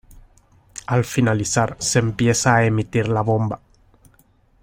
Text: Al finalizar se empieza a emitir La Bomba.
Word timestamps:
Al 0.87 1.05
finalizar 1.05 1.75
se 1.79 1.99
empieza 1.99 2.55
a 2.55 2.65
emitir 2.65 3.07
La 3.07 3.21
Bomba. 3.21 3.59